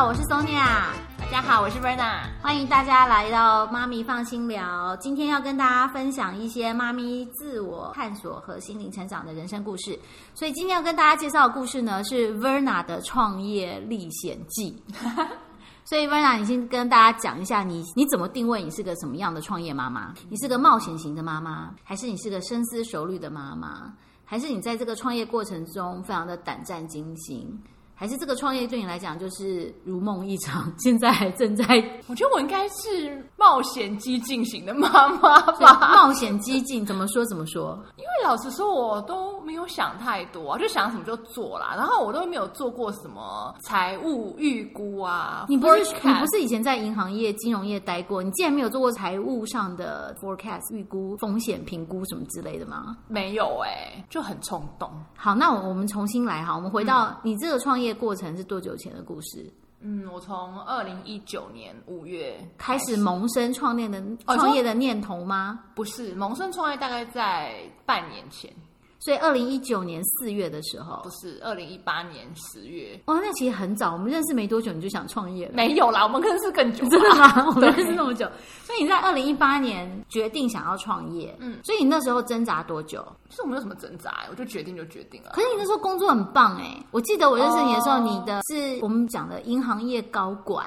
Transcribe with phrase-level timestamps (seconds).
[0.00, 0.64] 好，我是 Sonia。
[1.18, 2.22] 大家好，我是 Verna。
[2.40, 4.96] 欢迎大家来到妈咪放心聊。
[4.96, 9.98] 今天要跟大家分享一些妈咪自我探索和心灵成长的人生故事。
[10.34, 14.82] 所以今天要跟大家介绍的故事呢，是 Verna 的创业历险记。
[15.84, 20.14] 所以 Verna，你先跟大家讲一下，你你怎么定位你是个什么样的创业妈妈？
[20.30, 23.92] 你是个冒险型的妈妈，还是你是个深思熟虑的妈妈？
[24.24, 27.62] 还是你在这个创业过程中非常的胆战心惊？
[28.00, 30.72] 还是这个创业对你来讲就是如梦一场？
[30.78, 31.66] 现在还正在，
[32.08, 35.92] 我觉得我应该是冒险激进型的妈妈吧。
[35.92, 37.78] 冒险激进怎么说怎么说？
[37.96, 41.74] 因为老实说，我都没有想太多，就想什么就做啦。
[41.76, 45.44] 然后我都没有做过什么财务预估啊。
[45.50, 48.22] 你不是你不是以前在银行业、金融业待过？
[48.22, 52.96] 你竟然没有做过财务上的 forecast 预估、风险评估什么之类的吗？
[53.08, 54.90] 没有哎，就很冲动。
[55.14, 57.89] 好，那我们重新来哈，我们回到你这个创业。
[57.94, 59.50] 过程是多久前的故事？
[59.80, 65.60] 嗯，我从二零一九年五月开始萌生创业的创业的念头吗？
[65.74, 68.52] 不是，萌生创业大概在半年前。
[69.00, 73.00] 所以，二零一九年四月的时候，不是二零一八年十月。
[73.06, 75.54] 哦，那其实很早，我们认识没多久你就想创业了？
[75.54, 77.46] 没有啦，我们认识更久， 真的吗？
[77.46, 78.28] 我们认识那么久，
[78.62, 83.02] 所以你在二零一八年决定想要创业，嗯，所以你那时候挣扎多久？
[83.30, 85.30] 其实我没有什么挣扎，我就决定就决定了。
[85.32, 90.66] 可是你那时候工作很棒哎，我记得我认识你的时候，你的是我们讲的银行业高管，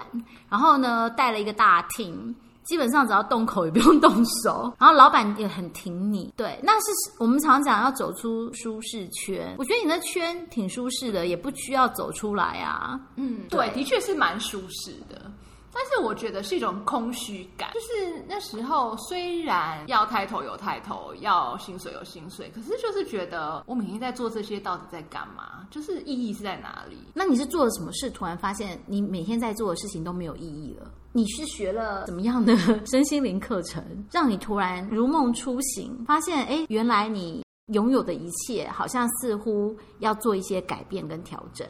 [0.49, 2.35] 然后呢带了一个大厅。
[2.65, 6.33] 基本上只要动口也不用动手，然后老板也很挺你。
[6.35, 9.55] 对，那是我们常讲要走出舒适圈。
[9.57, 12.99] 我觉得你那圈挺舒适的，也不需要走出来啊。
[13.15, 15.31] 嗯，对，的确是蛮舒适的。
[15.73, 25.67] 但是我觉得是一种空虚感，就是那时候虽然要抬头有抬头，要薪水有薪水，可是就是觉得我每天在做这些到底在干嘛？
[25.71, 26.97] 就是意义是在哪里？
[27.13, 28.09] 那你是做了什么事？
[28.11, 30.91] 突然发现你每天在做的事情都没有意义了？
[31.11, 32.55] 你是学了怎么样的
[32.85, 41.67] 身心灵课程，让你突然如梦初醒，发现哎，原来你拥有的一切好像似乎要做一些改变跟调整。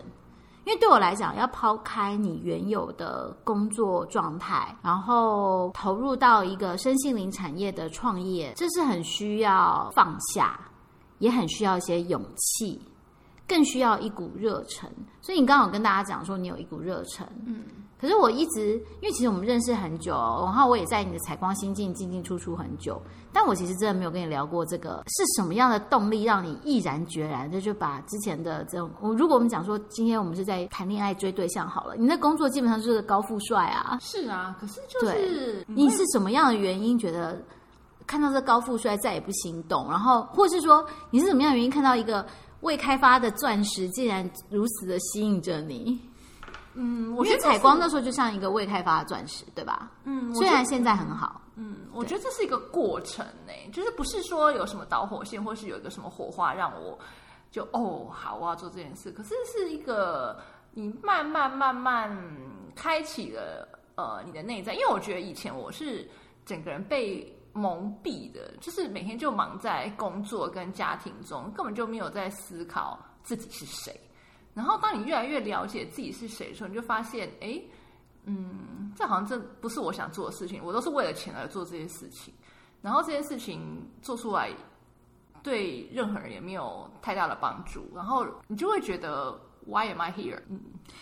[0.66, 10.59] 因为对我来讲，要抛开你原有的工作状态，然后投入到一个身心灵产业的创业，这是很需要放下，
[11.19, 12.81] 也很需要一些勇气，
[13.47, 14.90] 更需要一股热忱。
[15.22, 17.63] 所以你刚刚有跟大家讲说，你有一股热忱，嗯。
[18.03, 37.41] 可是我一直，因为其实我们认识很久，然后我也在你的采光心境进进出出很久，但我其实真的没有跟你聊过这个是什么样的动力让你毅然决然的就把之前的这种，我如果我们讲说今天我们是在谈恋爱追对象好了，你的工作基本上就是高富帅啊，是啊，可是就是你是什么样的原因觉得
[38.06, 42.25] 看到这高富帅再也不心动，然后或是说你是什么样的原因看到一个
[42.59, 45.97] 未开发的钻石竟然如此的吸引着你？
[46.75, 49.91] 嗯，我觉得采光那时候就像一个未开发的钻石，对吧？
[50.06, 51.41] 嗯，虽然现在很好。
[51.56, 56.97] 嗯，我觉得这是一个过程呢，就是不是说有什么导火线，或是有一个什么火花让我
[57.51, 59.11] 就哦好，我要做这件事。
[59.11, 60.39] 可是是一个
[60.72, 62.17] 你慢慢慢慢
[62.73, 66.09] 开启了呃你的内在，因为我觉得以前我是
[66.44, 73.95] 整个人被蒙蔽的，就是每天就忙在工作跟家庭中，根本就没有在思考自己是谁。
[74.53, 77.59] 然后，当你越来越了解自己是谁的时候，你就发现，哎，
[78.25, 80.64] 嗯，这好像这不是我想做的事情。
[80.64, 82.34] 我都是为了钱而做这些事情，
[82.81, 84.52] 然后这件事情做出来
[85.41, 87.86] 对任何人也没有太大的帮助。
[87.96, 89.31] 然后你就会觉得
[89.66, 90.40] ，Why am I here？
[90.50, 90.59] 嗯，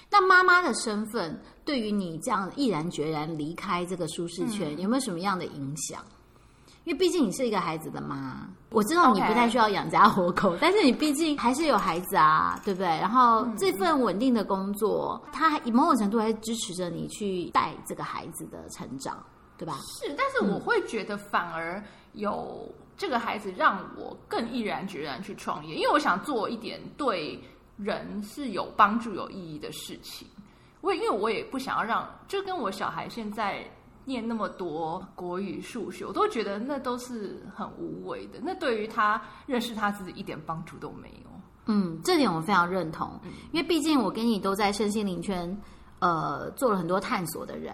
[0.09, 6.01] 那妈妈的身份对于你这样毅然决然离开这个舒适圈，有没有什么样的影响？
[6.83, 12.87] 因为毕竟你是一个孩子的妈，我知道你不太需要养家活口，但是你毕竟还是有孩子啊，对不对？
[12.87, 19.23] 然后这份稳定的工作，它某种程度还是支持着你去带这个孩子的成长，
[19.59, 19.77] 对吧？
[19.85, 21.83] 是，但是我会觉得反而
[22.13, 22.67] 有
[22.97, 27.39] 这个孩子让我更毅然决然去创业，因为我想做一点对
[27.77, 30.27] 人是有帮助、有意义的事情。
[30.81, 33.63] 我因为我也不想要让，就跟我小孩现在。
[34.05, 38.39] 念那么多国语、数学，我都觉得那都是很无谓的。
[38.41, 41.29] 那对于他认识他自己一点帮助都没有。
[41.67, 43.19] 嗯，这点我非常认同。
[43.51, 45.55] 因为毕竟我跟你都在身心灵圈，
[45.99, 47.73] 呃，做了很多探索的人。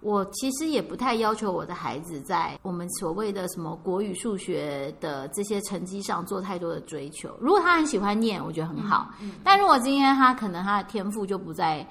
[0.00, 7.36] 我其实也不太要求我的孩子在我们所谓的什么国语、数学的这些成绩上做太多的追求。
[7.40, 9.10] 如果他很喜欢念，我觉得很好。
[9.42, 11.84] 但如果今天他可能他的天赋就不在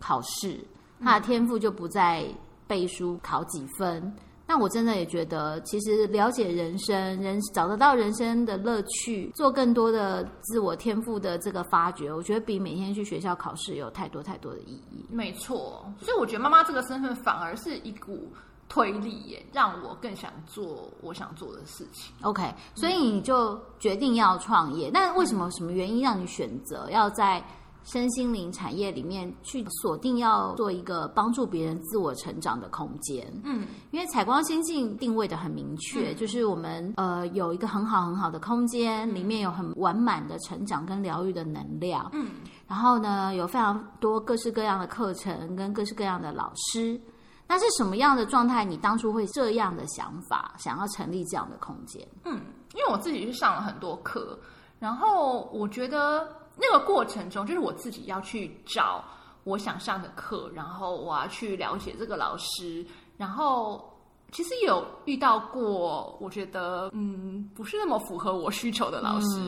[0.00, 0.58] 考试，
[1.00, 2.26] 他的天赋就不在。
[2.72, 4.10] 背书考几分，
[4.46, 15.04] 那我真的也觉得，其实了解人生，人找得到人生的乐趣，做更多的自我天赋的这个发掘，我觉得比每天去学校考试有太多太多的意义。
[15.10, 18.32] 没错，所以我觉得妈妈这个身份反而是一股
[18.70, 22.14] 推力耶，让我更想做我想做的事情。
[22.22, 22.42] OK，
[22.74, 24.90] 所以你就决定要创业。
[24.90, 25.50] 那为什么？
[25.50, 27.44] 什么原因让你选择要在
[27.84, 33.26] 身心灵产业里面去锁定要做一个帮助别人自我成长的空间？
[33.44, 42.08] 嗯，因为采光先进定位的很明确，就是我们呃有一个很好很好的空间，里面有很完满的成长跟疗愈的能量。
[42.12, 42.30] 嗯，
[42.68, 47.00] 然后呢，有非常多各式各样的课程跟各式各样的老师。
[47.48, 48.64] 那是什么样的状态？
[48.64, 52.06] 你当初会这样的想法，想要成立这样的空间？
[52.24, 52.40] 嗯，
[52.74, 54.38] 因为我自己是上了很多课，
[54.78, 56.26] 然后我觉得
[56.62, 59.04] 那个过程中，就是我自己要去找
[59.42, 62.86] 我想上的课，然后我要去了解这个老师，
[63.16, 63.92] 然后
[64.30, 69.40] 其实也有遇到过，我觉得嗯不是那么符合我需求的老师，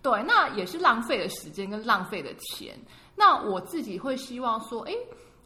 [0.00, 2.74] 对，那也是浪费了时间跟浪费了钱。
[3.14, 4.96] 那我自己会希望说，诶，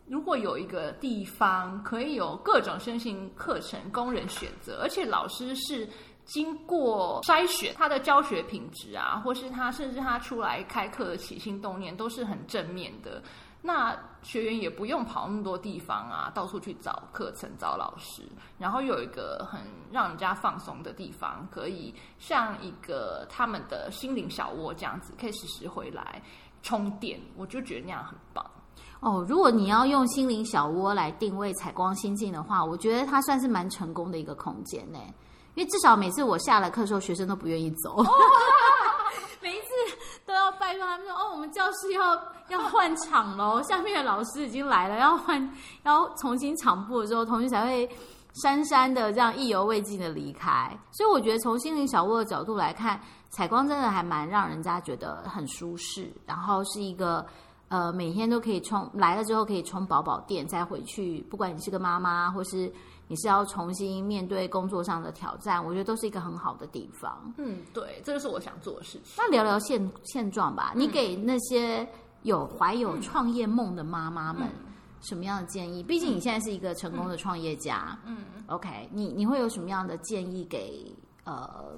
[0.06, 5.86] 如果有一个地方可以有各种身心课程供人选择，而且老师是
[6.26, 13.22] 经过筛选，他的教学品质啊，或是他甚至他出来开课的起心动念都是很正面的。
[13.62, 18.22] 那学员也不用跑那么多地方啊，到处去找课程、找老师，
[18.58, 26.22] 然后有一个很让人家放松的地方，可以像一个他们的心灵小窝这样子，可以时时回来
[26.62, 27.20] 充电。
[27.36, 28.44] 我就觉得那样很棒。
[29.00, 34.98] 哦，如果你要用心灵小窝来定位采光心境的话，我觉得它算是蛮成功的一个空间呢。
[35.56, 37.96] 因为至少每次我下了课的时候，学生都不愿意走，
[39.42, 39.68] 每一次
[40.26, 42.14] 都要拜托他们说：“哦，我们教室要
[42.48, 45.50] 要换场喽，下面的老师已经来了，要换
[45.84, 47.88] 要重新场布的时候，同学才会
[48.34, 53.00] 姗姗的这样意犹未尽的离开。”所以我觉得从心灵小屋的角度来看，
[53.30, 57.24] 采光真的还蛮让人家觉得很舒适，然后是一个。
[57.68, 61.20] 呃，每天都可以充来了之后可以充饱饱电，再回去。
[61.28, 62.72] 不管你是个妈妈，或是
[63.08, 67.32] 你是要重新面对工作上的挑战，我觉得都是一个很好的地方。
[67.38, 69.14] 嗯，对，这就是我想做的事情。
[69.16, 71.86] 那聊聊现现状吧，你给那些
[72.22, 74.48] 有怀有创业梦的妈妈们
[75.00, 75.82] 什么样的建议？
[75.82, 80.94] 毕竟你现在是一个成功的创业家，嗯，OK，你你会有什么样的建议给
[81.24, 81.74] 呃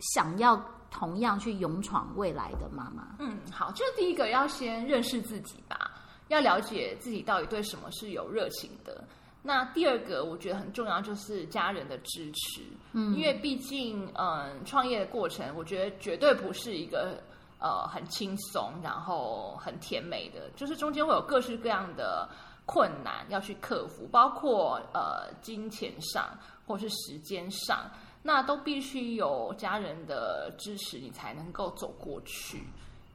[0.00, 0.60] 想要？
[0.88, 5.90] 同样去勇闯未来的妈妈，嗯，好，就是第一个要先认识自己吧，
[6.28, 9.04] 要了解自己到底对什么是有热情的。
[9.46, 12.62] 那第二个我觉得很重要，就是家人的支持，
[12.92, 17.22] 嗯，因为毕竟，嗯，创业的过程，我觉得绝对不是一个
[17.60, 22.28] 呃很轻松，然后很甜美的，就是中间会有各式各样的
[22.64, 27.88] 困难要去克服，包括呃金钱上或是时间上。
[28.22, 32.60] 那都必须有家人的支持，你才能够走过去。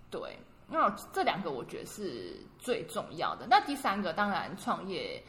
[0.10, 0.40] 对，
[0.70, 3.46] 那这两个我觉得是最重要的。
[3.50, 5.22] 那第三个，当然创业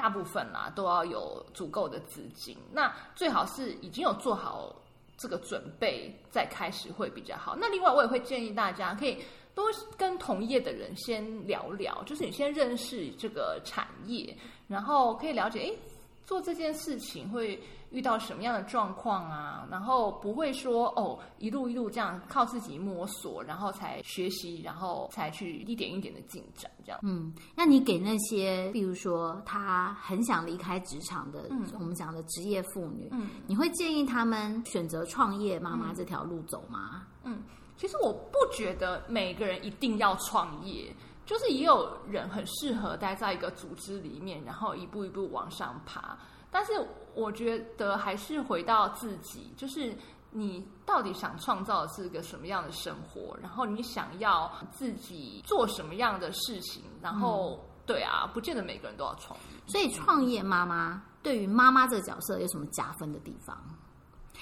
[0.00, 4.74] 大部分啦都要有足够的资金，那最好是已经有做好
[5.18, 7.54] 这个准备再开始会比较好。
[7.54, 9.18] 那另外，我也会建议大家可以
[9.54, 9.66] 多
[9.98, 14.34] 跟同业的人先聊聊，就是你先认识这个产业，
[14.66, 15.78] 然后可以了解，诶，
[16.24, 17.60] 做这件事情会。
[17.90, 19.66] 遇到什么样的状况啊？
[19.68, 27.00] 然后不会说哦，一路一路这样靠自己摸索，然后才学习，然后才去一点一点的进展，这样。
[27.02, 37.08] 嗯，那你给那些，比如说他很想离开职场的，嗯、我们讲的职业妇女，嗯，你会建议他们选择创业妈妈这条路走吗？
[37.24, 37.42] 嗯，
[37.76, 40.94] 其实我不觉得每个人一定要创业，
[41.30, 46.18] 就是也有人很适合待在一个组织里面，然后一步一步往上爬。
[46.50, 46.72] 但是
[47.14, 49.96] 我觉得还是回到自己，就是
[50.32, 59.62] 你到底想创造的是个什么样的生活，然后你想要自己做什么样的事情，然后、嗯、对啊，不见得每个人都要创业。
[59.68, 63.56] 所以创业妈妈对于妈妈这个角色有什么加分的地方？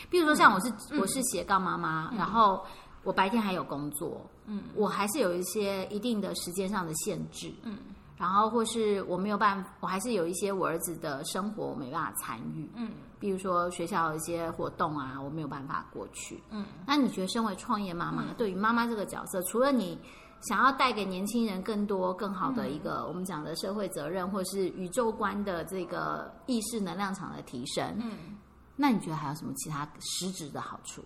[0.08, 2.64] 比如说像我是、嗯、我是斜杠妈妈，然后
[3.04, 7.78] 我白天还有工作，嗯，我还是有一些一定的时间上的限制，嗯。
[8.16, 12.90] 然后或是我没有办法，我还是有一些我儿子的生活我没办法参与，嗯，
[13.20, 16.66] 比如说学校有一些活动啊，我没有办法过去，嗯。
[16.84, 19.96] 那你觉得身为创业妈妈，嗯、对于妈妈这个角色，除了你
[20.40, 28.36] 想要带给年轻人更多更好的一个、嗯、我们讲的社会责任，或是宇宙观的这个意识能量场的提升，嗯，
[28.74, 31.04] 那你觉得还有什么其他实质的好处？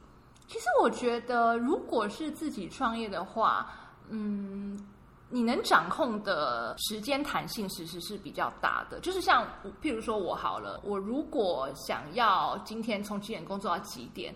[0.53, 3.73] 其实我觉得，如果是自己创业的话，
[4.11, 4.87] 嗯。
[5.35, 9.01] 你能掌控的时间弹性其实是比较大的。
[9.01, 9.49] 就是像
[9.81, 14.35] 譬如说我好了，我如果想要今天从几点工作到几点。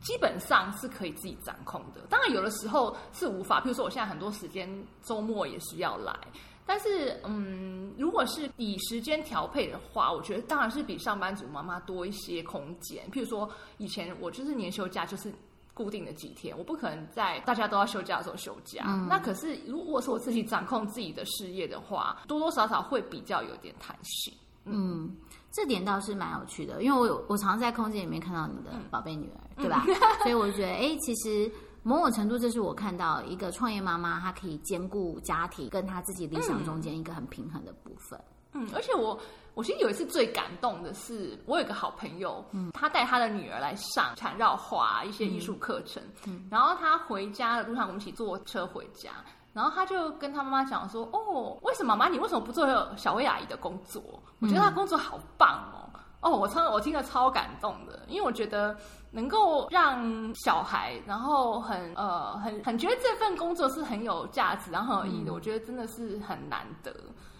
[0.00, 3.60] 基本上是可以自己掌控的，当然有的时候是无法。
[3.60, 4.70] 比如说，我现在很多时间
[5.02, 6.16] 周末也是要来，
[6.64, 13.04] 但是嗯，如果是以时间调配的话，我觉得当然是比上班族妈妈多一些空间。
[13.10, 15.34] 譬如说，以前我就是年休假就是
[15.78, 18.84] 固定的几天，我不可能在大家都要休假的时候休假。
[19.08, 24.34] 那可是如果是我自己掌控自己的事业的话，多多少少会比较有点弹性。
[24.64, 25.16] 嗯。
[25.50, 29.82] 这点倒是蛮有趣的，因为我有我常在空间里面看到你的宝贝女儿，对吧？
[30.22, 31.50] 所以我就觉得，哎，其实
[31.82, 38.20] 某种程度，这是我看到一个创业妈妈，她可以兼顾家庭跟她自己理想中间一个很平衡的部分。
[38.52, 39.18] 嗯，而且我
[39.58, 49.10] 我其实有一次最感动的是，我有个好朋友，嗯，他带他的女儿来上缠绕画一些艺术课程，嗯，然后他回家的路上，我们一起坐车回家。
[49.52, 54.00] 然后他就跟他妈妈讲说：“哦，为什么妈妈你为什么不做小薇阿姨的工作？
[54.38, 55.90] 我觉得她工作好棒哦！
[56.20, 58.76] 哦，我超我听了超感动的，因为我觉得
[59.10, 66.94] 能够让小孩，然后很呃很很觉得这份工作是很有价值，然后很有意义的，我觉得真的是很难得。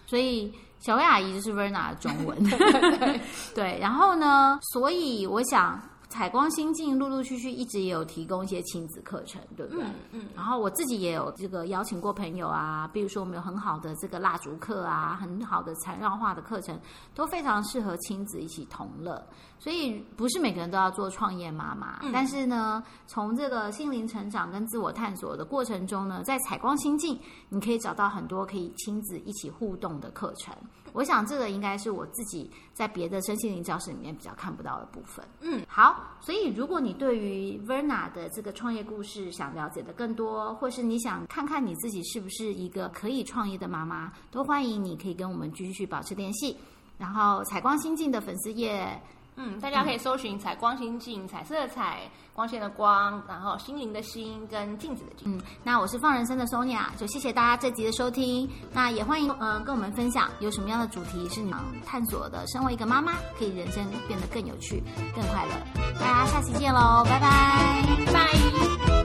[0.05, 2.37] 所以小薇阿姨就是 Verna 的中文，
[3.53, 3.77] 对。
[3.79, 9.85] 然后呢，所以我想。”采光心境陆陆续续一直也有提供一些亲子课程，对不对？
[10.11, 10.25] 嗯。
[10.35, 16.77] 然后我自己也有这个邀请过朋友啊，比如说我们有很好的这个蜡烛课啊，很好的缠绕画的课程，
[17.13, 19.23] 都非常适合亲子一起同乐。
[19.59, 30.55] 所以不是每个人都要做创业妈妈，但是呢，从这个心灵成长跟自我探索的过程中呢，在采光心境，你可以找到很多可以亲子一起互动的课程。
[30.99, 35.25] 我想这个应该是我自己在别的身心灵教室里面比较看不到的部分。
[35.39, 46.57] 嗯，好，所以如果你对于 Verna 的这个创业故事想了解的更多，或是你想看看你自己是不是一个可以创业的妈妈，都欢迎你可以跟我们继续保持联系。
[46.97, 49.01] 然后采光新境的粉丝页。
[49.41, 51.99] 嗯，大家可以搜寻“采光心境”，彩色的彩，
[52.33, 55.33] 光线的光，然后心灵的心跟镜子的镜。
[55.33, 58.49] 嗯，那我是放人生的 Sonia，就谢谢大家这集的收听。
[58.73, 64.83] 那也欢迎嗯跟我们分享有什么样的主题是你们探索的，身为一个妈妈可以人生变得更有趣、
[65.15, 65.51] 更快乐。
[65.99, 68.98] 大家下期见喽，拜拜拜。